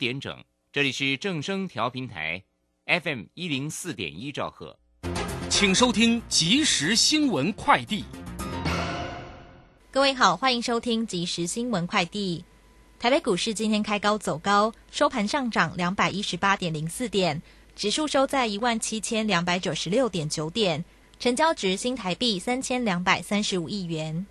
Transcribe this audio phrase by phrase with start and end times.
[0.00, 0.42] 点整，
[0.72, 2.42] 这里是正声调频台
[2.86, 4.78] ，FM 一零四点一兆赫，
[5.50, 8.06] 请收听即时新闻快递。
[9.90, 12.42] 各位好，欢迎收听即时新闻快递。
[12.98, 17.42] 台北股市今天开高走高，收盘上涨两百一十八点零四点，
[17.76, 20.82] 指数收在一万七千两百九十六点九点，
[21.18, 24.24] 成交值新台币三千两百三十五亿元。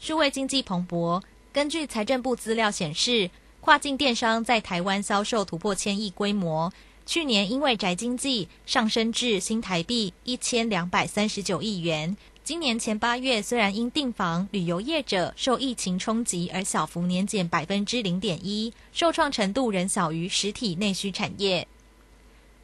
[0.00, 3.30] 数位经济蓬勃，根据财政部资料显示，
[3.68, 6.72] 跨境电商在台湾销售突破千亿规模，
[7.04, 12.16] 去年因为宅经济上升至新台币一千两百三十九亿元。
[12.42, 21.68] 今年前八月，虽然因订房、旅游业者受疫情冲击而小幅年减百分之零点一，受创程度仍小于实体内需产业。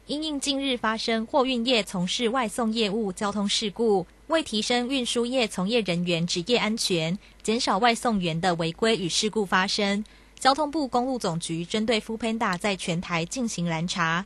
[0.07, 10.03] 因应近日发生货运业从事外送业务交通事故，为提升运输业从业人员职业安全，减少外送员的违规与事故发生，
[10.39, 14.25] 交通部公路总局针对 f 喷 Panda 在全台进行拦查。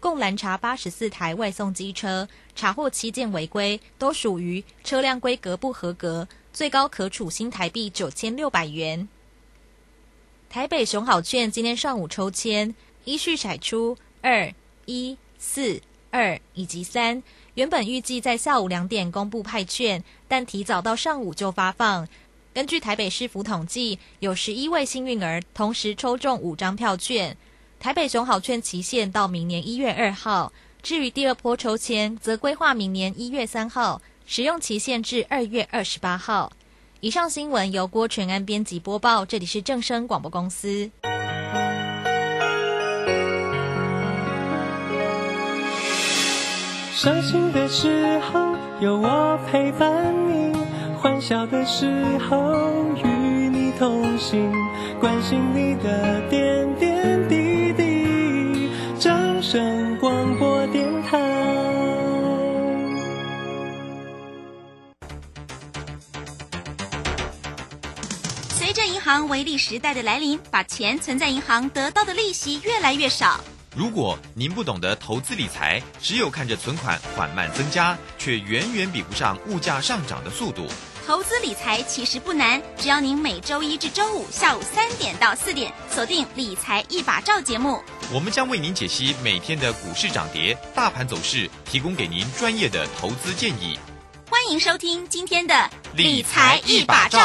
[0.00, 9.08] 共拦查八十四台外送机车，查获七件违规，都属于车辆规格不合格，最高可处新台币九千六百元。
[10.48, 12.72] 台北熊好券今天上午抽签，
[13.04, 14.54] 依序甩出二、
[14.86, 17.20] 一、四、二以及三。
[17.54, 22.06] 原本预计在下午两点公布派券，但提早到上午就发放。
[22.54, 27.36] 根据台北市府统计，有十一位幸运儿同时抽中五张票券。
[27.78, 36.50] 台北熊好券期限到明年一月二号，至于第二波抽签，则规划明年一月三号，使用期限至二月二十八号。
[37.00, 40.90] 以上新闻由郭全安编辑播报，这里是正声广播公司。
[46.92, 50.52] 伤心的时候有我陪伴你，
[51.00, 51.86] 欢笑的时
[52.28, 53.06] 候与
[53.48, 54.52] 你同行，
[54.98, 58.68] 关心你的点点滴滴。
[58.98, 59.40] 掌。
[59.40, 61.16] 声广播电台。
[68.50, 73.38] 随着银行微利时代的来临，把钱存在银行得到的利息越来越少。
[73.76, 80.66] 如果您不懂得投资理财，只有看着存款缓慢增加，却远远比不上物价上涨的速度。
[81.08, 87.82] 投资理财其实不难，只要您每周一至周五下午三点到四点锁定《理财一把照》节目，
[88.12, 93.78] 我们将为您解析每天的股市涨跌、大盘走势，提供给您专业的投资建议。
[94.28, 95.54] 欢迎收听今天的
[95.94, 97.18] 《理财一把照》。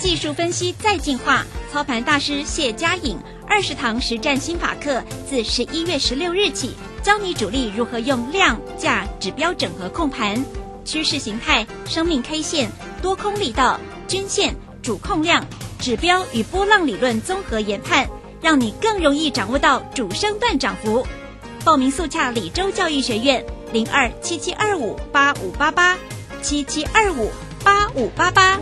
[0.00, 3.16] 技术分析再进化，操盘大师谢佳颖
[3.54, 6.74] 二十堂实战新法课，自十一月十六日起。
[7.02, 10.42] 教你主力如何用量价指标整合控盘，
[10.86, 12.70] 趋势形态、生命 K 线、
[13.02, 15.44] 多空力道、均线、主控量、
[15.78, 18.08] 指标与波浪理论综合研判，
[18.40, 21.06] 让你更容易掌握到主升段涨幅。
[21.62, 25.98] 报名速洽李州教育学院零二七七二五八五八八
[26.40, 27.30] 七七二五
[27.62, 28.58] 八五八八。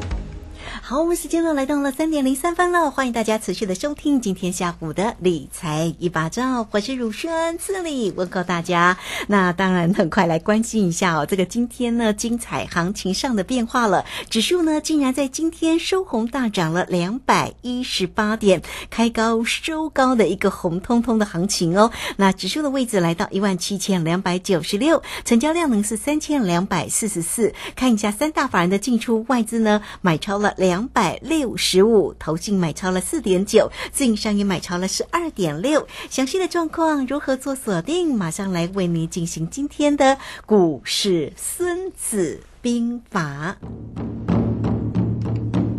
[0.90, 8.98] 好，我们时间呢来到了三点零三分了，欢迎大家持续的收听今天下午的理财一把照，我是乳轩，这里问候大家。
[9.28, 21.92] 那当然很快来关心一下哦，这个今天呢精彩行情上的变化了，指数呢竟然在今天收红大涨了两百一十八点，开高收高的一个红彤彤的行情哦。
[22.16, 27.54] 那指数的位置来到一万七千两百九十六，成交量呢是三千两百四十四。
[27.76, 30.79] 看一下三大法人的进出，外资呢买超了两。
[30.80, 35.86] 两百六十五，投信买超了四点九，自营商也买超了十二点六。
[36.08, 38.14] 详细的状况如何做锁定？
[38.14, 43.58] 马上来为您进行今天的股市孙子兵法。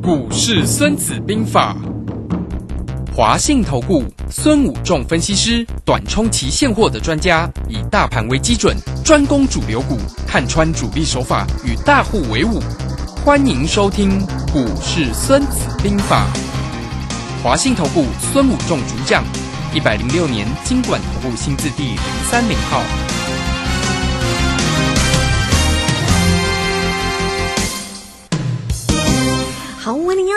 [0.04, 1.76] 股市孙子兵法，
[3.12, 9.98] 华信投顾孙武仲分析师，短冲期现货的专家，以大盘为基准，专攻主流股，
[10.28, 12.60] 看穿主力手法，与大户为伍。
[13.24, 16.26] 欢迎收听《股市孙子兵法》，
[17.44, 19.24] 华信投顾孙武仲主讲，
[19.76, 21.98] 一百零六年经管投顾新字第零
[22.32, 22.82] 三零号。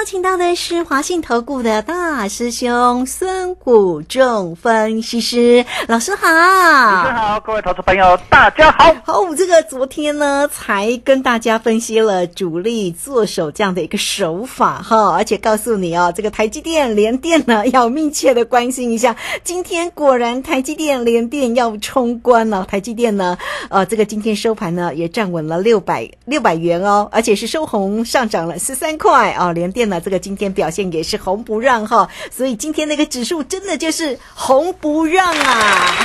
[0.04, 8.94] 请到的是华信投顾的大师兄孙谷仲分析师老师好，老师好，各位投资朋友大家好。
[9.02, 19.16] 好，这个昨天呢才跟大家分析了主力做手这样的一个手法哈，而且告诉你哦，这个台积电、联电呢要密切的关心一下。
[19.42, 23.38] 今天果然台积电、联电要冲关了，台积电呢，
[23.70, 29.34] 呃，这个今天收盘呢也站稳了六百六百元哦，而且是收红上涨了十三块。
[29.38, 29.93] 哦，连电呢？
[29.94, 35.94] 呢，这个今天表现也是红不让哈，所以今天那个指数真的就是红不让啊。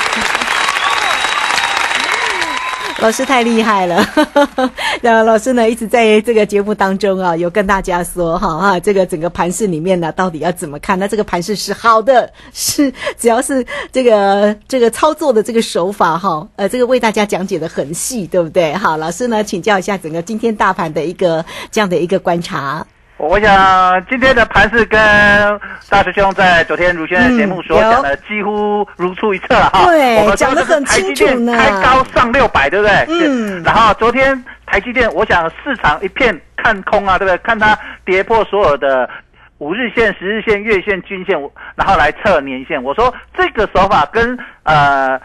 [3.01, 4.06] 老师太厉害了，
[5.01, 11.00] 那老师呢一直在这个节目当中啊，有跟大家说哈哈，这个整个盘市里面呢，到底要怎么看？
[11.00, 18.74] 那这个盘市是好的， 是只要是这个这个操作的这个手法哈，呃，这个为大家讲解的很细，对不对？
[18.74, 22.85] 好，老师呢请教一下整个今天大盘的一个这样的一个观察。
[23.19, 25.00] 我想今天的盘是跟
[25.89, 29.86] 大师兄在昨天如轩的节目所讲的几乎如出一辙了哈。
[29.86, 33.06] 对我们讲得很清楚呢台积电开高上六百，对不对？
[33.10, 37.38] 嗯然后昨天台积电，我想市场一片看空啊，对不对？
[37.39, 39.10] 看它跌破所有的。
[39.57, 41.38] 五日线、十日线、月线、均线，
[41.75, 42.81] 然后来测年线。
[42.81, 45.19] 我说这个手法跟呃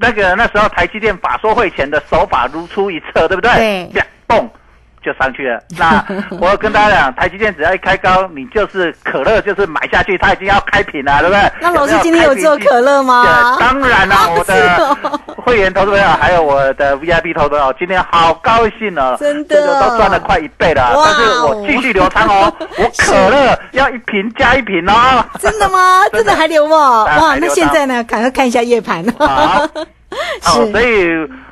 [0.00, 3.52] 那个那时候台积电法说会前的手法如出一辙，对不对？
[3.52, 4.50] 对两，蹦
[5.08, 5.58] 就上去了。
[5.78, 6.04] 那
[6.38, 11.52] 我跟大家讲，台积电只要一开高，你就是可乐，就是买下去，它已经要开瓶了，对不对？
[11.60, 20.92] 那老师今天有做可乐吗对当然了，啊 我是的哦会员投资朋友还有我的 VIP 投资朋友，今天好高兴哦，真的这个都赚了快一倍了。
[20.94, 25.24] 但是我继续留仓哦， 我可乐要一瓶加一瓶哦。
[25.38, 26.02] 真的吗？
[26.12, 27.04] 真的还留吗？
[27.04, 28.04] 哇，那现在呢？
[28.04, 29.04] 赶快看一下夜盘。
[29.18, 29.86] 好，是
[30.46, 31.06] 哦，所以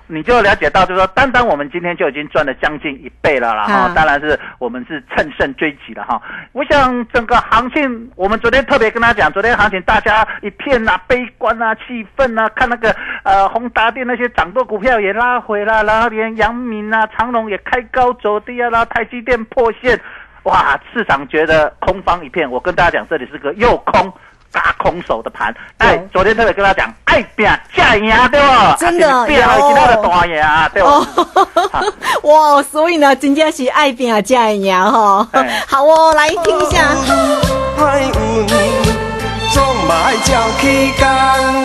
[0.06, 3.92] 你就了解到，就是说，单单我们今天就已经赚了将近一倍了啦哈啊。
[3.94, 6.20] 当然是我们是乘胜追击了哈。
[6.52, 12.94] 我想整个行情，我们昨天特别跟他讲，昨天行情大家一片呐、悲观啊、气愤啊，看那个
[13.24, 20.00] 呃宏达电那些涨多股票也拉回了，然后连阳明啊、长隆也开高走低啊，然后台积电破线，
[20.44, 22.50] 哇，市场觉得空方一片。
[22.50, 24.10] 我跟大家讲，这里是个又空。
[24.52, 28.46] 嘎空手的盘，哎，昨天特别跟他讲，爱拼假赢对不？
[28.78, 30.88] 真的变了有其他的大赢啊，对不？
[30.88, 31.06] 哦，
[32.56, 35.62] 哇，所以呢，真正是爱拼啊，加一样哈哎。
[35.66, 36.84] 好哦，来听一下。
[37.78, 38.46] 歹运，
[39.52, 41.06] 总嘛爱照起工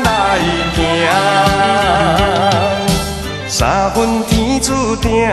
[0.03, 0.39] 来
[0.75, 0.81] 行。
[3.47, 5.29] 三分天注定，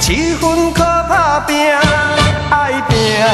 [0.00, 1.72] 七分靠打拼，
[2.50, 3.24] 爱拼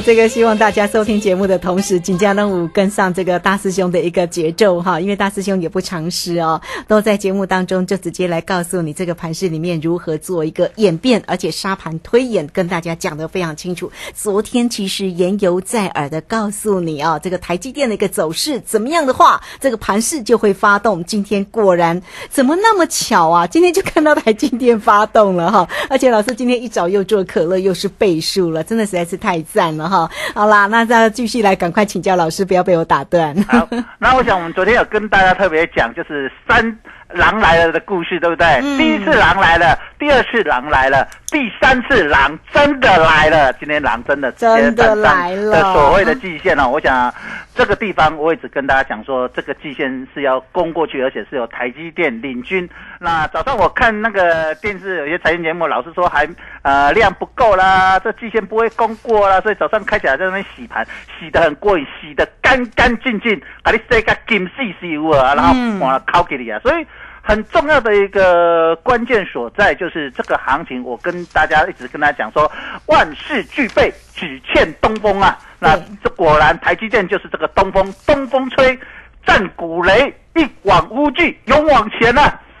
[0.00, 13.90] 这个希望大家收听节目的同时，紧张任务跟上这个大师兄的一个节奏哈，因为大师兄也不藏私哦，都在节目当中就直接来告诉你这个盘势里面如何做一个演变，而且沙盘推演跟大家讲的非常清楚。
[14.14, 21.04] 昨天其实言犹在耳的告诉你啊，这个台积电的一个走势怎么样的话，这个盘势就会发动。
[21.04, 22.00] 今天果然
[22.30, 23.46] 怎么那么巧啊？
[23.46, 30.10] 今天就看到台积电发动了哈，而且老师今天一早又做可乐，又是倍数了，真的实在是太赞了哈。
[30.34, 33.34] 好啦，那再继续来，赶快请教老师，不要被我打断。
[33.44, 36.76] 好，那我想我们昨天有跟大家特别讲，就是三
[37.12, 38.46] 狼来了的故事，对不对？
[38.62, 43.52] 嗯第一次狼来了，第二次狼来了，第三次狼真的来了。
[43.54, 47.12] 今天狼真的真的来了的所谓的季线哦，我想
[47.54, 52.68] 这个地方我一直跟大家讲说，这个季线是要攻过去，而且是有台积电领军。
[52.98, 56.28] 那早上我看那个电视有些财经节目，老是说还
[56.62, 60.86] 呃量不够啦，这季线不会攻过啦，所以早上开起来在那边洗盘，
[61.18, 66.86] 洗得很过瘾，洗得干干净净，把你洗个金细细有啊，然后嗯完了敲给你啊，所以。
[67.26, 72.52] 很重要的一个关键所在就是这个行情，我跟大家一直跟大家讲说，
[72.84, 75.38] 万事俱备，只欠东风啊。
[75.58, 78.78] 那这果然台积电就是这个东风，东风吹，
[79.24, 82.40] 战鼓擂，一往无惧，勇往前啊。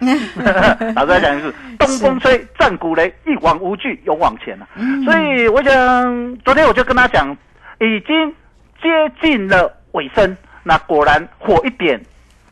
[0.96, 4.66] 老师在讲的是东风吹，战鼓擂，一往无惧，勇往前啊。
[5.04, 7.36] 所以我想，昨天我就跟他讲，
[7.80, 8.34] 已经
[8.80, 12.00] 接近了尾声，那果然火一点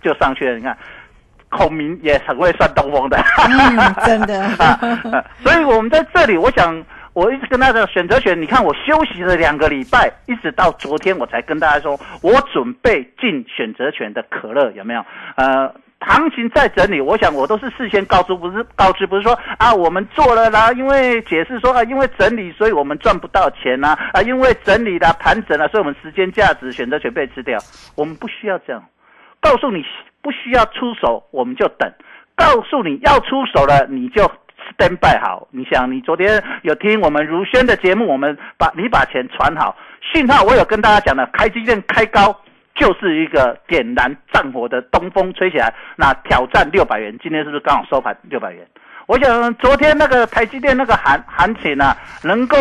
[0.01, 0.57] 就上去了。
[0.57, 0.77] 你看。
[1.55, 4.65] 孔明也很会算东风的，嗯真的 啊
[5.13, 6.83] 啊所以我们在这里，我想
[7.13, 15.05] 我一直跟大家选择权，你看我休息了两个礼拜，一直到昨天我才跟大家说，我准备进选择权的可乐有没有？
[15.37, 15.71] 呃。
[16.07, 27.59] 行情在整理，我想我都是事先告知，不是告知，不是说啊我们做了啦，因为解释说啊，因为整理，所以我们赚不到钱呐、啊，因为整理啦、盘整了，所以我们时间价值选择权被吃掉，
[27.97, 28.83] 我们不需要这样。
[29.41, 29.85] 告诉你
[30.23, 31.91] 不需要出手，我们就等；
[32.37, 34.23] 告诉你要出手了，你就
[34.79, 35.49] stand by 好。
[35.51, 39.77] 你想，你昨天有听我们如轩的节目，我们把你把钱传好，
[40.13, 42.35] 信号我有跟大家讲的，开机电开高
[42.75, 47.17] 就是一个点燃战火的东风吹起来，那挑战六百元。
[47.23, 48.67] 今天是不是刚好收盘六百元？
[49.07, 52.57] 我想昨天那个台积电那个行行情啊，能够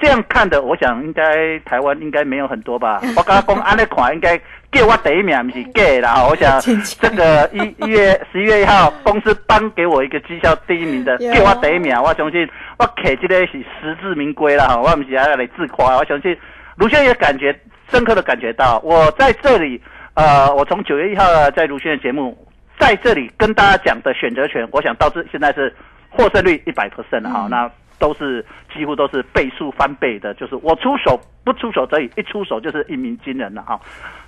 [0.00, 3.00] 这样看的，我想应该台湾应该没有很多吧。
[3.16, 4.40] 我刚刚讲安那款应该
[4.70, 6.60] 给我第一名不是给啦，我想
[7.00, 16.36] 这个一一月十一月一号，公司颁给我一个绩效第一名的，给我第一名，我相信我摕这个是实至名归了哈，我不是还要来自夸，我相信
[16.76, 17.54] 卢轩也感觉
[17.90, 19.80] 深刻的感觉到，我在这里，
[20.14, 22.36] 呃，我从九月一号在卢轩的节目
[22.78, 25.74] 在这里跟大家讲的选择权，我想到这现在是
[26.08, 27.70] 获胜率一百 percent 了哈，那。
[28.00, 33.80] 都是几乎都是倍数翻倍的，就是我出手不出手则已，一出手就是一鸣惊人了哈。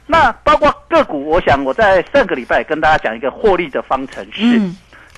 [0.09, 4.61] 那包括个股，我想我在上个礼拜跟大家讲一个获利的方程式，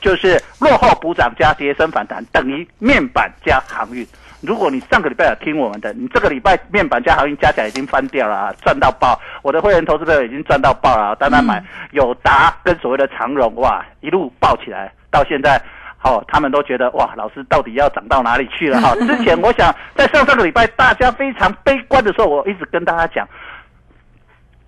[0.03, 4.07] 就是落后补涨加跌升反弹等于面板加航运。
[4.43, 9.19] 如果你上个礼拜有听我们的，你这个礼拜面板加航运加起来已经翻掉了啊，赚到爆！
[9.43, 15.61] 我的会员投资朋友已经赚到爆了，单单买有达跟所谓的长荣哇，一路爆起来，到现在。
[16.05, 18.81] 好，他们都觉得哇，老师到底要涨到哪里去了？
[18.81, 23.25] 哈，之前我想在上上个礼拜大家非常悲观的时候，我一直跟大家讲，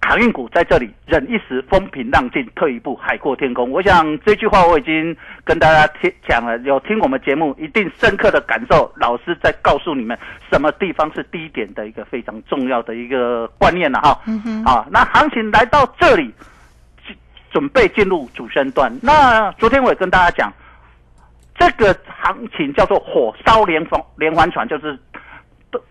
[0.06, 3.70] 航运股在这里忍一时风平浪静，退一步海阔天空。
[3.70, 8.92] 我想这句话我已经跟大家听讲了，有听我们节目一定深刻的感受。
[8.96, 10.16] 老师在告诉你们
[10.50, 14.20] 什么地方是低点的一个非常重要的一个观念了哈。
[14.26, 14.64] 嗯哼。
[14.64, 16.32] 啊，那行情来到这里，
[17.50, 18.92] 准备进入主升段。
[19.02, 20.52] 那昨天我也跟大家讲。
[21.56, 24.99] 这个行情叫做火烧连环连环船，就是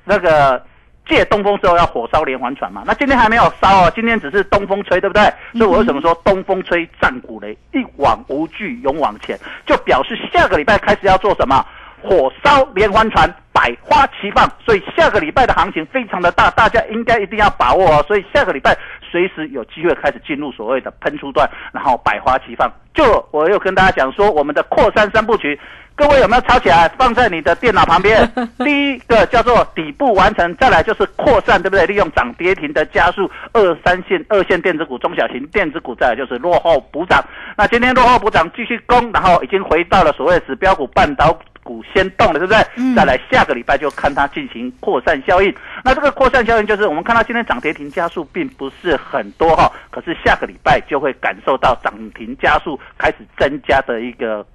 [0.03, 0.62] 那个
[1.07, 2.83] 借东风之后要火烧连环船嘛。
[2.86, 5.24] 那今天还没有烧哦，今天只是东风吹，对不对？
[5.53, 11.65] 所以我为什么说东风吹战鼓擂，一往无惧勇往前，就表示下个礼拜开始要做什么？
[12.03, 14.48] 火烧连环船，百花齐放。
[14.65, 18.05] 所以下个礼拜的行情非常的大，大家应该一定要把握哦。
[18.07, 18.77] 所以下个礼拜
[19.10, 22.72] 随时有机会开始进入所谓的喷出段，然后百花齐放。
[22.93, 25.60] 就我又跟大家讲说，我们的扩散三部曲，
[25.95, 28.31] 各位有没有抄起来放在你的电脑旁边？
[28.63, 31.88] 第一个叫做底部完成，再来就是扩散，对不对？
[31.88, 37.24] 利用涨跌停的加速，二三线、二线电子股、中小型电子股，再来就是落后补涨。
[37.57, 42.96] 那今天落后补涨继续攻，然后已经回到了所谓指标股半导股先动了，对不对？
[42.96, 45.53] 再来下个礼拜就看它进行扩散效应。
[45.84, 54.46] 那这个扩散效应就是我们看到今天涨跌停加速并不是很多哈，可是下个礼拜就会感受到涨停加速开始增加的一个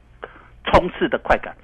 [0.67, 1.55] 冲刺的快感。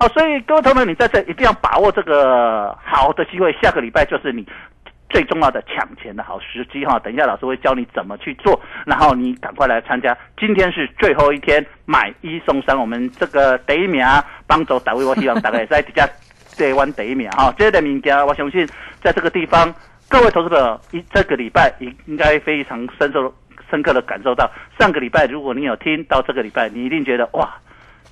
[0.00, 4.46] 哦，所以各位同学，你在这一定要把握这个好的机会，下个礼拜就是你。
[5.14, 10.16] 最重要的抢钱的好时机哈，等一下老师会教你怎么去做，然后你赶快来参加。
[10.36, 14.04] 今天是最后一天，买一送三，我们这个第一名
[14.48, 16.04] 帮助大位，我希望大家在底下
[16.58, 17.54] 台湾第一名哈。
[17.56, 18.66] 这个物件，我相信
[19.00, 19.72] 在这个地方，
[20.08, 23.32] 各位投资者一这个礼拜应应该非常深受
[23.70, 24.50] 深刻的感受到。
[24.80, 27.54] 上个礼拜如果你有听到这个礼拜，你一定觉得哇，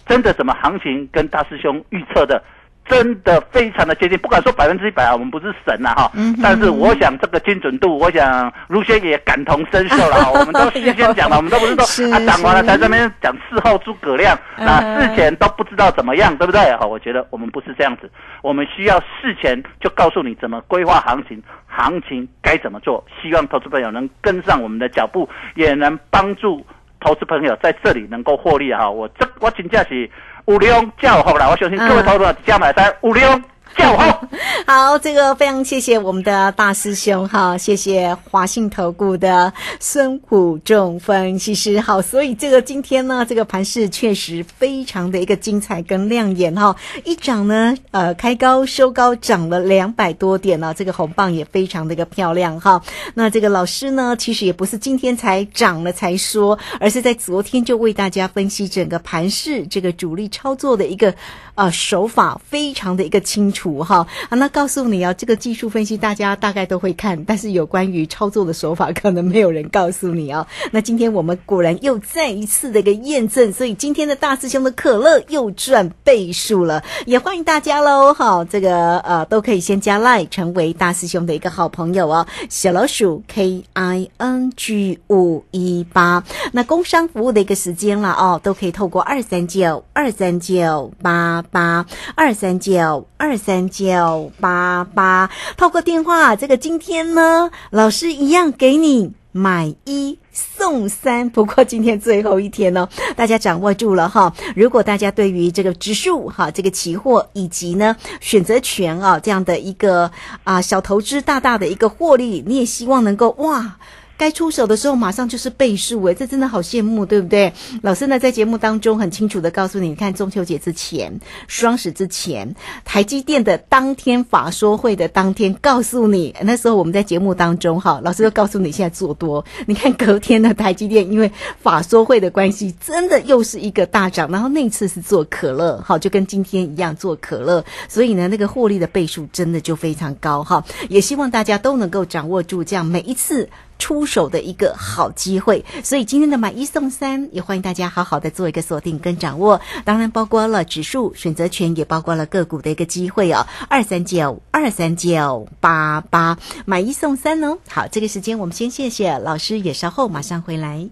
[0.06, 2.40] 真的怎么行情跟大师兄预测的？
[2.84, 6.10] 真的非常的接近，不敢说百分之一百啊，我们不是神呐哈，
[6.42, 10.30] 但是我想这个精准度，我想卢轩也感同身受了。
[10.34, 16.76] 我们都事先讲了，我们都不是说啊讲完了才这边讲事后诸葛亮，那事前都不知道怎么样，对不对？
[16.76, 18.10] 好，我觉得我们不是这样子，
[18.42, 23.02] 我们需要事前就告诉你怎么规划行情，行情该怎么做。
[23.22, 26.66] 希望投资朋友能跟上我们的脚步，也能帮助
[27.00, 28.90] 投资朋友在这里能够获利哈。
[28.90, 30.10] 我这我请假是。
[30.46, 33.44] 五零叫好了，我相信各位投资者加买单五零。
[33.74, 34.28] 好，
[34.66, 52.82] 好，这个非常谢谢我们的大师兄哈，谢谢华信投顾的孙虎仲分析师好，所以这个今天呢，这个盘势确实非常的一个精彩跟亮眼哈，一涨呢，呃，开高收高，涨了两百多点呢，这个红棒也非常的一个漂亮哈。
[53.14, 61.14] 那这个老师呢，其实也不是今天才涨了才说，而是在昨天就为大家分析整个盘势，这个主力操作的一个
[61.54, 63.61] 呃手法，非常的一个清楚。
[63.62, 70.44] 图哈啊，那告诉你啊，这个技术分析大家大概都会看，但是有关于操作的手法，可能没有人告诉你哦。
[70.72, 78.44] 那今天我们果然又再一次的一个验证，所以今天的大师兄的可乐又赚倍数了，也欢迎大家喽哈。
[78.50, 82.26] 这个呃都可以先加 line 成为大师兄的一个好朋友哦。
[82.48, 93.68] 小老鼠 K I N G 五一八，那工商服务的一个时间了哦，都可以透过二三九二三九八八二三九二三。
[93.72, 101.30] 九八八，透过电话，这个今天呢，老师一样给你买一送三。
[101.30, 104.32] 不过今天最后一天哦，大家掌握住了哈。
[104.54, 110.10] 如果大家对于这个指数哈，这个期货以及呢选择权啊这样的一个
[110.44, 113.76] 啊小投资大大的一个获利，你也希望能够哇。
[114.22, 117.52] 该出手的时候马上就是倍数，哎，这真的好羡慕，对不对？
[117.82, 121.12] 老师呢在节目当中很清楚的告诉你，你看中秋节之前、
[121.48, 131.28] 双十之前、台积电的当天法说会的当天，告诉你那时候我们在节目当中哈，老师就告诉你现在做多，你看隔天的台积电因为
[131.60, 140.64] 法说会的关系，真的又是一个大涨，然后那次是做可乐，好，就跟今天一样做可乐，所以呢，那个获利的倍数真的就非常高哈。
[140.88, 143.48] 也希望大家都能够掌握住这样每一次
[143.82, 145.64] 出手的一个好机会。
[145.82, 153.44] 所以今天的买一送三，也欢迎大家好好的做一个锁定跟掌握，当然包括了指数选择权，也包括了个股的一个机会哦。
[153.68, 157.58] 二三九二三九八八买一送三哦。
[157.68, 160.86] 好，这个时间我们先谢谢老师，也稍后马上回来。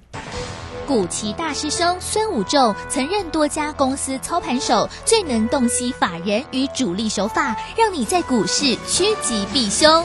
[0.88, 10.04] 古奇大师兄孙武仲曾任多家公司操盘手，最能洞悉法人与主力手法，让你在股市趋吉避凶。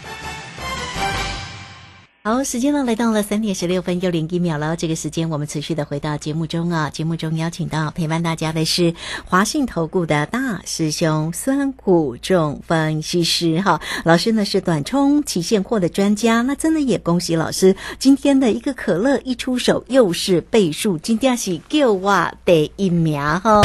[2.23, 4.75] 好，时间呢来到了三点十六分又零一秒了。
[4.75, 8.93] 这个时间我们持续的回到节目中啊，节目中邀请到陪伴大家的是
[9.25, 13.81] 华信投顾的大师兄孙谷仲分析师哈。
[14.03, 23.63] 老师呢是短冲期现货的专家，那真的也恭喜老师今天的一个可乐一出手又是倍数，今天是叫我第一名哈。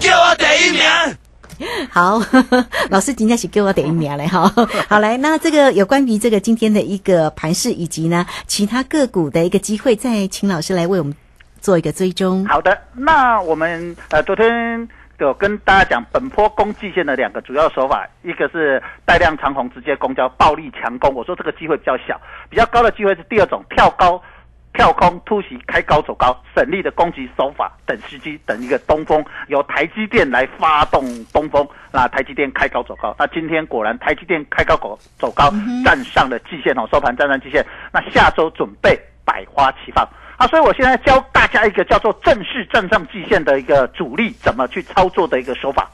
[0.00, 1.29] 叫我第一名。
[1.90, 2.18] 好，
[2.90, 4.50] 老师今天是给我点一名嘞哈。
[4.88, 11.14] 好来，那这个有关于这个今天的一个盘势以及呢其他个股的一个机会，再请老师来为我们
[11.60, 12.46] 做一个追踪。
[12.46, 14.88] 好的，那我们呃昨天
[15.18, 24.22] 有跟大家讲本坡攻季线的两个主要手法，一个是带量长红直接攻交暴力强攻，我说这个机会比较小，比较高的机会是第二种跳高。
[24.80, 35.50] 跳空突袭开高走高，省力的攻击手法，等时机，等一个东风，由台积电来发动东风，那台积电开高走高，那今天果然台积电开高走走高，
[35.84, 37.62] 站上了季线哦，收盘站上季线，
[37.92, 40.02] 那下周准备百花齐放
[40.38, 45.90] 啊，所以我现在教大家一个叫做正式站上季线的一个主力怎么去操作的一个手法。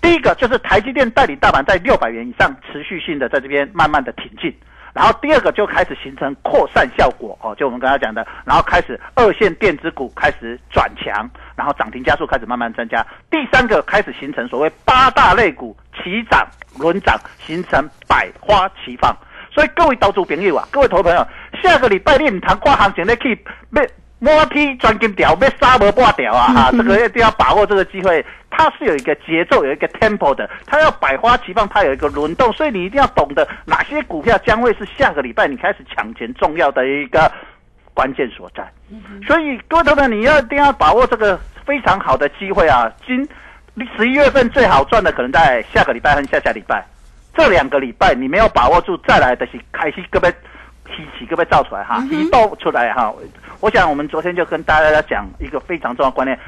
[0.00, 4.50] 第一个就是台积电代理大盘在六百元以上持续性的在这边慢慢的挺进。
[4.94, 13.04] 然后第二个就开始形成扩散效果哦，就我们刚才讲的，然后开始二线电子股开始转强，然后涨停加速开始慢慢增加。
[13.28, 16.46] 第三个开始形成所谓八大类股齐涨
[16.78, 19.14] 轮涨，形成百花齐放。
[19.52, 21.26] 所以各位投资朋友啊，各位投资朋友，
[21.62, 23.38] 下个礼拜你唔谈跨行情，你可以？
[24.24, 26.46] 摸梯钻金条，被杀不挂掉啊！
[26.48, 28.24] 哈，这个一定要把握这个机会。
[28.48, 37.30] 它是有一个节奏，有一个 tempo 的，它要百花齐放，它有一个轮动，所以你一定要懂得哪些股票将会是下个礼拜你开始抢钱重要的一个
[37.92, 38.66] 关键所在。
[39.26, 42.90] 所以各位投资你要一定要把握这个非常好的机会啊！
[43.06, 43.28] 今
[43.96, 46.82] 十一月份最好赚的可能在下个礼拜和下下礼拜
[47.36, 50.30] 这两个礼拜，你没有把握住，再来的是开心各位
[50.86, 53.12] 起起各位造出来哈，一爆出来哈。
[53.60, 56.38] 我想，我们昨天就跟大家讲一个非常重要观念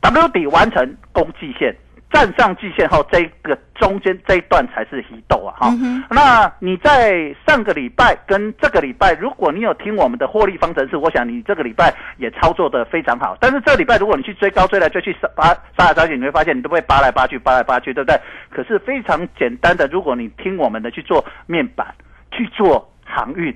[0.00, 1.74] ：W 底完成攻季线，
[2.12, 5.52] 站上季线后，这个中间这一段才是黑豆啊！
[5.58, 5.74] 哈，
[6.10, 13.36] 那你在上个礼拜跟这个礼拜，如果你有听我们的获利方程式，我想你这个礼拜也操作的非常好。
[13.40, 15.28] 但是这个礼拜，如果你去追高追来追去，杀
[15.76, 18.18] 杀来杀去，你会发现你都会扒来扒去，扒来扒去，对不对？
[18.50, 21.94] 可是非常简单的，如果你听我们的去做面板，
[22.30, 23.54] 去做航运、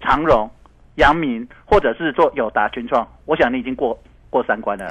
[0.00, 0.50] 长荣。
[0.96, 3.98] 阳明或者是做友达群创，我想你已经过
[4.30, 4.86] 过三关了。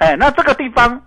[0.00, 1.00] 哎，那这个地方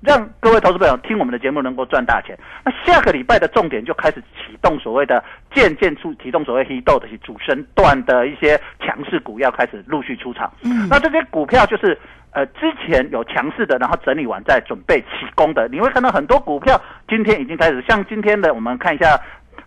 [0.00, 2.36] 让各位投资朋友听我们的节目能够赚大钱。
[2.64, 5.22] 那下个礼拜的重点就开始启动所谓的
[5.54, 10.52] 渐渐出启动所谓黑豆的主升段的一些强势股要开始陆续出场。
[10.62, 11.96] 嗯，那这些股票就是
[12.32, 15.68] 呃之前有强势的，然后整理完再准备起攻的。
[15.68, 19.16] 你会看到很多股票今天已经开始，像今天的我们看一下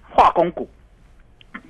[0.09, 0.69] 化工股。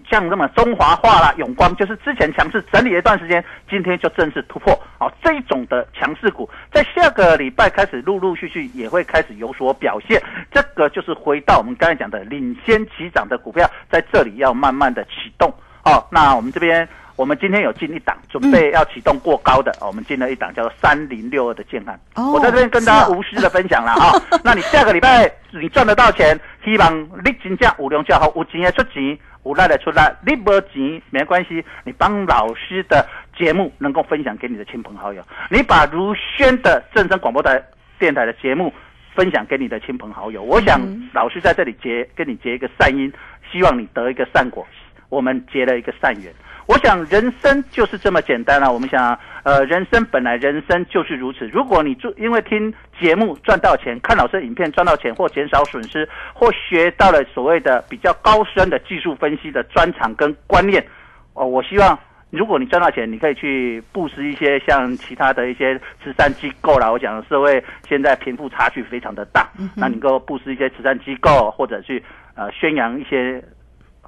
[0.10, 4.78] 像那么中华化啦、永光，就是之前强势整理一段时间，今天就正式突破。
[4.98, 10.22] 好，这一种的强势股，在下个礼拜开始陆陆续续也会开始有所表现。
[10.52, 15.54] 这个就是回到我们刚才讲的领先起涨的股票，在这里要慢慢的启动。
[15.84, 21.98] 哦，那我们这边，我们今天有进一档，准备要启动过高的，我们进了一档叫做三零六二的建案。
[22.16, 24.12] 我在这边跟大家无私的分享了啊。
[24.44, 30.00] 那你下个礼拜你赚得到钱，希望你真正有量就好，有钱的出钱，有力的出力。
[30.26, 37.64] 你没钱没关系，你帮老师的节目能够分享给你的亲朋好友，你把如轩的正声广播台
[37.98, 38.74] 电台的节目
[39.16, 40.44] 分享给你的亲朋好友。
[40.44, 40.82] 我想
[41.14, 43.10] 老师在这里结跟你结一个善因，
[43.50, 44.68] 希望你得一个善果，
[45.08, 46.34] 我们结了一个善缘。
[46.68, 51.48] 我想人生就是这么简单了、我们想，呃，人生本来人生就是如此。
[51.48, 60.86] 如果你做因为听节目赚到钱，看老师的影片赚到钱，或减少损失，或学到了所谓的比较高深的技术分析的专长跟观念，
[61.34, 61.98] 哦，我希望。
[62.32, 66.92] 如果你赚到钱，你可以去布施一些像其他的一些慈善机构啦。
[66.92, 72.04] 我讲社会现在贫富差距非常的大，那你能够布施一些慈善机构，或者去
[72.36, 73.42] 呃宣扬一些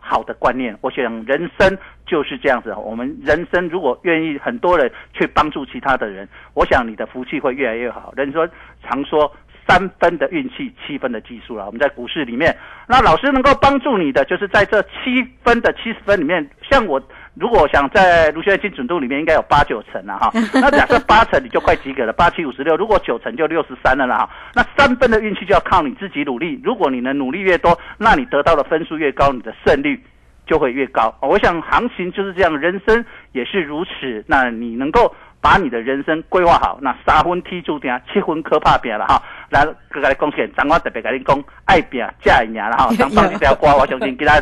[0.07, 0.75] 好的观念。
[0.81, 8.13] 我想人生就是这样子，我们人生如果愿意很多人去帮助其他的人，我想你的福气会越来越好。
[8.15, 8.47] 人说
[8.81, 9.31] 常说
[9.67, 11.65] 三分的运气，七分的技术了。
[11.65, 12.55] 我们在股市里面，
[12.87, 17.01] 那老师能够帮助你的，就是在这七分的七十分里面，像我。
[17.39, 20.31] 如果想在卢学精准度里面，应该有八九成了哈。
[20.53, 22.75] 那假设八成，你就快及格了，八七五十六。
[22.75, 24.29] 如果九成，就六十三了啦哈。
[24.55, 26.59] 那三分的运气就要靠你自己努力。
[26.63, 30.03] 如果你能努力越多，那你得到的分数越高，你的胜率
[30.47, 31.13] 就会越高。
[31.21, 34.23] 我想行情就是这样，人生也是如此。
[34.27, 35.13] 那你能够
[35.47, 39.23] 把你的人生规划好，那三分天注定，七分可怕拼了哈。
[39.49, 42.89] 来，佮你讲先，张我特别跟你讲，爱拼才会赢了哈。
[42.99, 44.33] 张放这条歌，我相信给他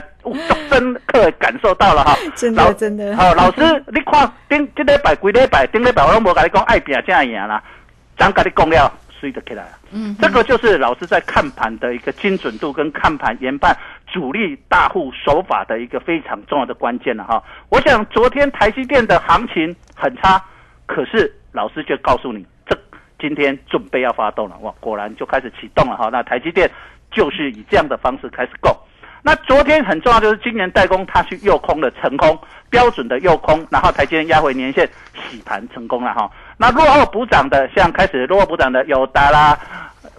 [0.68, 2.18] 深刻感受到了哈。
[2.34, 3.16] 真 的真的。
[3.16, 3.62] 好，老师，
[3.94, 7.62] 你看顶这礼拜、几礼拜、顶礼拜，我拢无跟你讲爱拼才会赢啦。
[8.18, 9.70] 张跟你讲了，水得起来了。
[9.92, 13.78] 嗯，这个就是老师在看盘的一个精准度跟看盘研判
[14.12, 17.44] 主力大户手法的一个非常重要的关键了哈。
[17.70, 20.44] 我想昨天台积电的行情很差，
[20.86, 22.46] 可是老师却告诉你。
[22.68, 22.78] 这
[23.20, 26.10] 今天准备要发动了，哇，果然就开始启动了哈。
[26.12, 26.70] 那台积电
[27.12, 28.76] 就是以这样的方式开始供。
[29.24, 32.38] 那昨天很重要就是今年代工它去诱空了成功，
[32.70, 36.30] 标准的诱空，然后台积电压回年线洗盘成功了哈。
[36.58, 39.58] 那落后补涨的，像开始落后补涨的有达啦，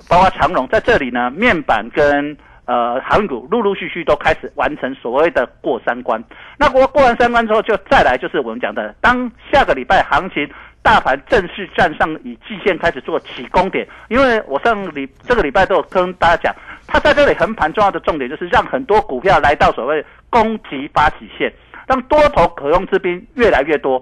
[0.08, 6.22] 包括长荣在这里呢，面板跟呃航运股陆陆续续都开始完成所谓的过三关。
[6.58, 10.48] 那过过完三关之后，就再来就是我们讲的，当下个礼拜行情。
[10.82, 16.54] 大盘正式站上以季线开始做起攻点，因为我上礼这个礼拜都有跟大家讲，
[16.86, 21.52] 它在这里横盘重要的重点就是让很多股票来到所谓攻击发起线，
[21.88, 24.00] 让多头可用之兵越来越多。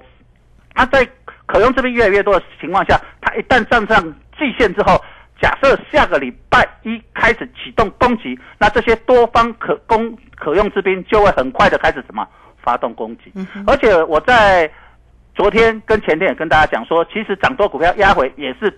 [0.74, 1.08] 它在
[1.46, 4.02] 可用之兵越来越多的情况下，它一旦站上
[4.38, 5.02] 季线之后，
[5.44, 12.26] 假设下个礼拜一开始启动攻击，那这些多方可攻可用之兵就会很快的开始什么
[12.62, 13.30] 发动攻击，
[13.66, 14.70] 而且我在。
[15.36, 18.72] 昨天跟前天也跟大家讲说，其实涨多股票压回也是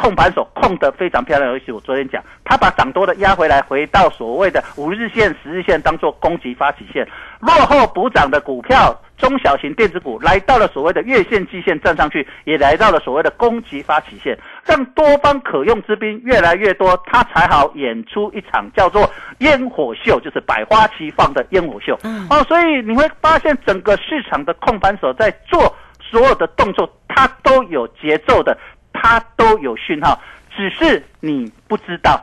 [0.00, 1.52] 控盘手控得非常漂亮。
[1.52, 7.04] 尤其我昨天讲，他把涨多的压回来，回到所谓的五日线、十日线当做攻击发起线；
[7.40, 19.08] 落后补涨的股票、中小型电子股来到了所谓的月线、季线站上去，也来到了所谓的攻击发起线，让多方可用之兵越来越多，他才好演出一场叫做
[19.40, 21.94] 烟火秀，就是百花齐放的烟火秀。
[22.30, 25.74] 哦，所以你会发现整个市场的控盘手在做。
[26.10, 28.58] 所有的动作，它都有节奏的，
[28.92, 30.20] 它都有讯号，
[30.56, 32.20] 只是你不知道。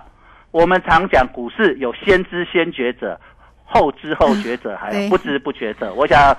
[0.51, 3.19] 我们常讲股市有先知先觉者，
[3.65, 5.93] 后知后觉者，还有不知不觉者。
[5.93, 6.35] 我想，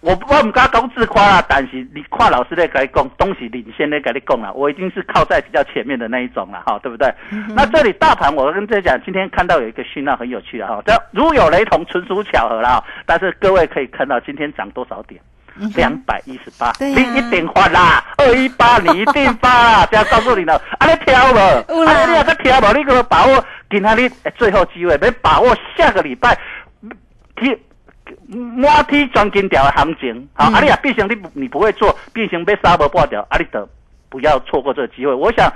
[0.00, 7.10] 我我们刚刚自夸啦，但是你跨老师在跟你讲，东西领先在跟你讲了，我已经是靠在比较前面的那一种了，哈，对不对？
[7.54, 12.82] 那这里大盘，我跟大家讲，今天看到有一个讯号很有趣的哈，这如有雷同，纯属巧合啦。
[13.06, 15.20] 但是各位可以看到，今天涨多少点？
[15.74, 18.04] 两百一十八，你一定发啦！
[18.18, 19.88] 二一八你一定发啦！
[19.90, 21.84] 这样告诉你了， 啊，你挑无？
[21.86, 22.72] 啊，你啊个挑无？
[22.76, 26.36] 你给我把握今天你最后机会，没把握下个礼拜
[27.36, 27.58] 天
[28.28, 30.28] 满天钻金条的行情。
[30.34, 33.68] 好，啊，你啊，毕竟你你不会做，毕竟被杀不破掉，啊，你得
[34.08, 35.14] 不要错过这个机会。
[35.14, 35.52] 我想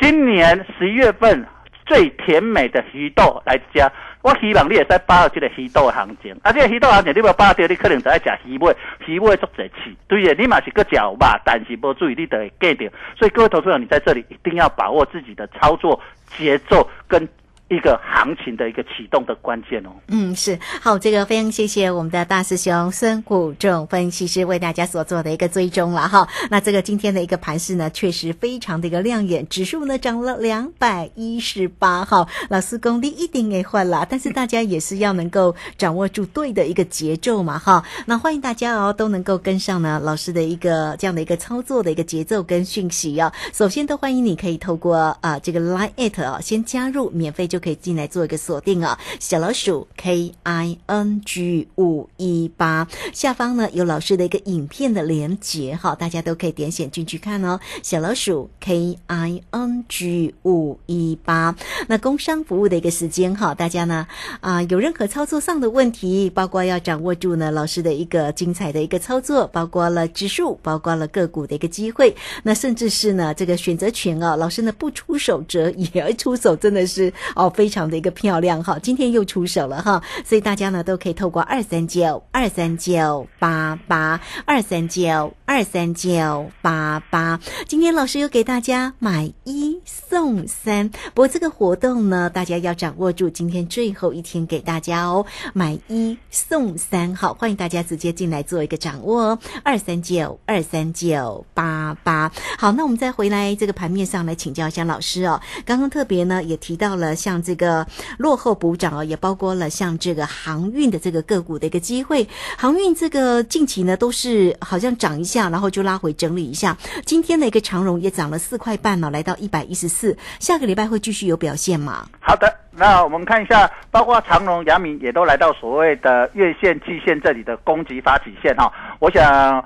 [0.00, 1.44] 今年十一月份
[1.86, 3.90] 最甜美的鱼豆来加。
[4.22, 12.92] 我希望你会使把握这个鱼豆的行情，啊，这个稀土行情你要把握住，你可能就爱食鱼尾，鱼尾足济气，对的，你嘛是个食肉，但是无注意你就会记着。
[13.18, 17.28] 所以各位投资者，你在这里一定要把握自己的操作节奏跟。
[17.70, 19.90] 一个行情的一个启动的关键哦。
[20.08, 26.26] 嗯，是好，这个非常谢谢我们的大师兄孙谷仲分析师为大家所做的一个追踪了哈。
[26.50, 32.26] 那这个今天的一个盘势呢，确实非常的一个亮眼，指数呢涨了两百一十八哈。
[32.48, 37.84] 老师功力一定给换了，但是大家也是要能够掌握住对的一个节奏嘛哈。
[38.06, 43.32] 那欢迎大家哦都能够跟上呢老师的一个这样的一个操作的一个节奏跟讯息哦。
[43.52, 47.59] 首先都欢迎你可以透过啊这个 Line at 哦先加入免费就。
[47.60, 48.98] 可以进来做一个锁定啊。
[49.20, 57.60] 小老鼠 K I N G 五一八下方呢有老师的一个影片的连接哈，大家都可以点选进去看哦。
[57.82, 61.54] 小老鼠 K I N G 五一八，
[61.86, 64.06] 那工商服务的一个时间哈，大家呢
[64.40, 102.30] 啊、有任何操作上的问题，包括要掌握住呢老师的一个精彩的一个操作，包括了指数，包括了个股的一个机会，那甚至是呢这个选择权啊，老师呢不出手则也要出手，真的是哦非常的一个漂亮哈，今天又出手了哈，所以大家呢都可以透过二三九二三九八八二三九二三九八八，今天老师又给大家买一送三，不过这个活动呢，大家要掌握住，今天最后一天给大家哦，买一送三，好，欢迎大家直接进来做一个掌握哦，二三九二三九八八。
[102.58, 107.86] 好，那我们再回来这个盘面上来请教一下老师哦，刚刚特别呢也提到了像这个
[108.18, 112.26] 落后补涨哦，也包括了像这个航运的这个个股的一个机会，
[112.56, 122.06] 航运这个近期呢都是好像涨一下，然后就拉回整理一下，今天的一个长荣也涨了四块半了、来到一百一十四，下个礼拜会继续有表现吗？
[122.20, 128.72] 好的，那我们看一下，包括长荣、阳明也都来到所谓的月线、季线这里的攻击发起线哈。
[128.98, 129.64] 我想，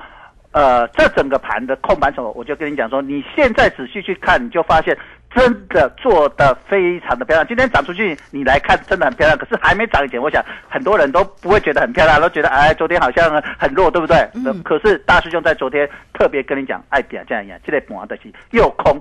[0.52, 4.96] 呃，这整个盘的控盘手，我就跟你讲说，你现在仔细去看，你就发现
[5.34, 7.46] 真的做的非常的漂亮。
[7.46, 14.16] 今天涨出去，你来看真的很漂亮，可是还没涨以前，我想很多人都不会觉得很漂亮，都觉得哎，昨天好像很弱，对不对？
[14.34, 19.00] 嗯可是大师兄在昨天特别跟你讲，哎，别这样样，这个盘的是又空。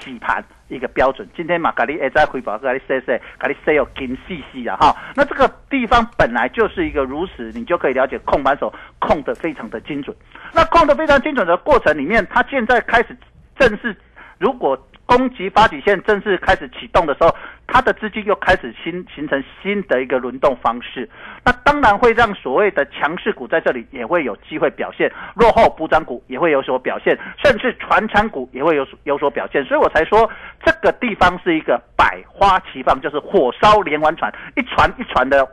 [0.00, 4.96] 洗盘一个标准，今天嘛，咖喱哎在回报，咖喱 say say，咖喱 say 有金细细啊哈。
[5.14, 10.16] 那这个地方本来就是一个如此，你就可以了解控盘手控的非常的精准。
[10.54, 13.14] 那控的非常精准的过程里面，他现在开始
[13.58, 13.94] 正式，
[14.38, 14.74] 如果
[15.06, 17.34] 攻击发起线正式开始启动的时候，
[17.66, 21.08] 它的资金又开始新形成新的一个轮动方式，
[21.44, 30.30] 那当然会让所谓的强势股在这里也会有机会表现，落后补涨股也会有所表现，甚至传产股也会有所有所表现，所以我才说
[30.64, 35.46] 这个地方是一个百花齐放，就是火烧连环船，一船一船的。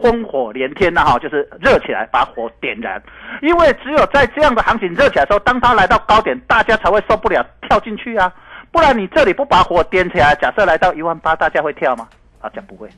[0.00, 3.02] 烽火连天呐、哈，就是热起来，把火点燃。
[3.42, 8.32] 因为只有在这样的行情热起来的时候，当它来到高点，大家才会受不了跳进去啊。
[8.70, 12.08] 不然你这里不把火点起来，假设来到一万八，大家会跳吗？
[12.40, 12.88] 大家不会。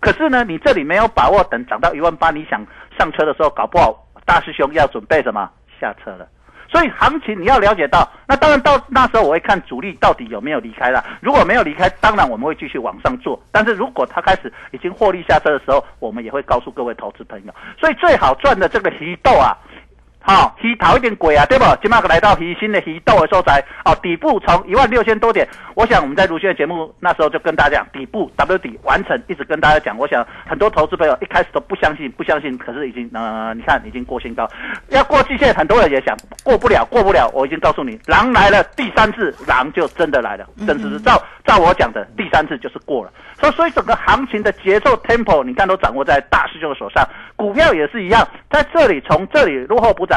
[0.00, 2.66] 可是呢，你这里没有把握，等涨到一万八，你想
[2.98, 5.50] 上车的时候，搞不好大师兄要准备什么
[5.80, 6.28] 下车了。
[6.70, 11.04] 所以行情你要了解到，那当然到那时候我会看主力到底有没有离开了。
[11.20, 13.40] 如果没有离开，当然我们会继续往上做。
[13.52, 17.54] 但是如果他开始已经获利下车的时候，我们也会告诉各位投资朋友。
[17.78, 19.56] 所以最好赚的这个鱼豆啊，
[20.26, 21.64] 好、鱼头一点贵啊，对不？
[21.82, 29.98] 今麦来到鱼新的鱼豆的收窄，哦，底部从一万六千多点，我想我们在卢轩的节目那时候就跟大家讲，底部 W 底完成，一直跟大家讲。
[29.98, 34.48] 我想很多投资朋友一开始都不相信，不相信，可是已经呃，你看已经过新高，
[34.88, 37.30] 要过季线，很多人也想过不了，过不了。
[37.34, 43.12] 我已经告诉你，狼来了，第三次狼就真的来了，真是是照照我讲的，第三次就是过了。
[43.38, 47.06] 所以所以整个行情的节奏 tempo，你看都掌握在大师兄的手上，
[47.36, 50.13] 股票也是一样，在这里从这里落后补涨。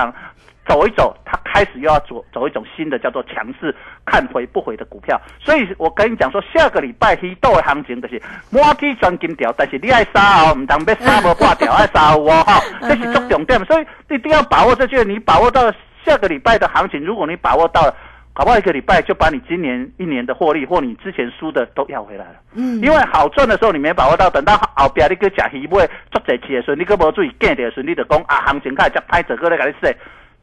[0.68, 3.74] 走一走，它开始又要走走一种新的叫做强势
[4.06, 15.72] 看回不回的股票，所以我跟你讲说，下个礼拜黑豆行情就是满基钻金条，但是你爱杀哦，唔当被杀无挂掉，爱杀有哦哈，这是重点，所以一定要把握这句，你把握到
[16.04, 17.96] 下个礼拜的行情，如果你把握到了。
[18.38, 22.36] 搞不好一个礼拜就把你今年一年的获利或你之前输的都要回来了。
[22.54, 29.92] 嗯因为好赚的时候你没把握到，等到后边你去吃鱼尾做这期的时候，你搁无注意见的时候，你就讲啊，行情开始拍折，搁来跟你说，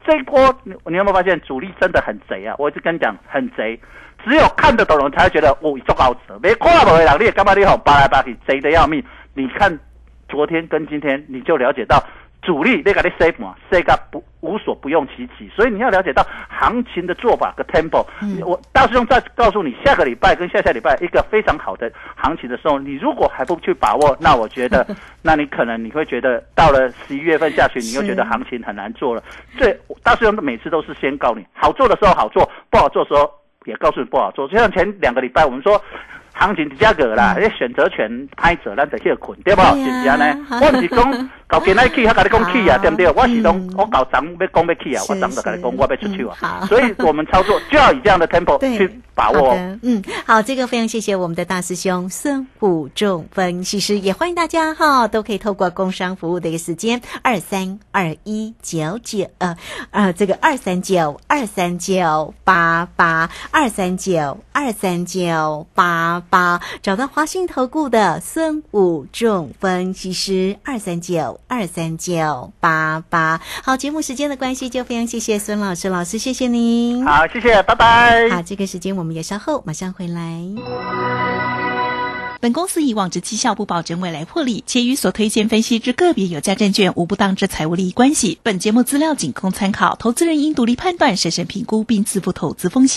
[0.05, 2.53] 这一波你你有没有发现主力真的很贼啊？
[2.57, 3.79] 我一直跟你讲很贼，
[4.25, 9.01] 只有看得懂的人才会觉得哦，做高折，没看不的人你也干嘛你好扒来扒去，贼的要命。
[9.33, 9.79] 你看
[10.27, 12.03] 昨天跟今天，你就了解到。
[12.45, 18.05] 主力那个你 save 嘛，save 个不无所不用其极，所以你要了解到行情的做法跟 tempo。
[18.45, 24.85] 我大师兄再告诉你，下个礼拜跟下下礼拜一个非常好的行情的时候，你如果还不去把握，那我觉得，
[25.23, 29.23] 那你可能你会觉得到了十一月份下旬，你又觉得行情很难做了。
[29.57, 33.27] 所以大师兄每次都是先告你，好做的时候好做，不好做的时候
[33.65, 34.47] 也告诉你不好做。
[34.47, 35.81] 就像前两个礼拜我们说。
[36.37, 39.61] 行情价格啦，你选择权拍者，咱就去困，对不？
[39.61, 40.43] 是不是安尼？
[40.43, 40.59] 好。
[40.59, 43.07] 我不是讲 搞今仔起，他跟你讲去啊，对不对？
[43.11, 43.73] 我是讲嗯。
[43.77, 46.65] 我搞涨要讲要去啊，是我涨就跟你讲是我要出去啊。
[46.67, 48.77] 所以我们操作就要以这样的 tempo 对。
[48.77, 49.53] 去把握。
[49.81, 59.55] 嗯，好，这个非常谢谢我们的大师兄孙武仲分析师，也欢迎大家哈，都可以透过工商服务的一个时间二三二一九九呃
[59.91, 73.41] 呃这个二三九二三九八八二三九二三九八八，找到华信投顾的孙武仲分析师二三九二三九八八。
[73.63, 77.05] 好，节目时间的关系，就非常谢谢孙老师，老师谢谢您。
[77.05, 78.29] 好，谢谢，拜拜。
[78.29, 80.41] 好，这个时间我们也稍后马上回来。
[82.41, 88.37] 本公司以往之绩效不保证未来获利，且与所推荐分析之个别有价证券无不当之财务利益关系。
[88.43, 92.93] 本节目资料仅供参考，投资人应独立判断、审慎评估并自负投资风险。